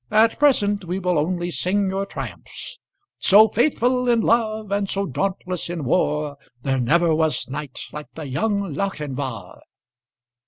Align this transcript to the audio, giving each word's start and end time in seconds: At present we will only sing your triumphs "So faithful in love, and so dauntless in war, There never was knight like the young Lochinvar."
At 0.09 0.39
present 0.39 0.83
we 0.85 0.97
will 0.97 1.19
only 1.19 1.51
sing 1.51 1.87
your 1.87 2.07
triumphs 2.07 2.79
"So 3.19 3.49
faithful 3.49 4.09
in 4.09 4.21
love, 4.21 4.71
and 4.71 4.89
so 4.89 5.05
dauntless 5.05 5.69
in 5.69 5.83
war, 5.83 6.37
There 6.63 6.79
never 6.79 7.13
was 7.13 7.47
knight 7.47 7.81
like 7.91 8.07
the 8.15 8.25
young 8.25 8.73
Lochinvar." 8.73 9.61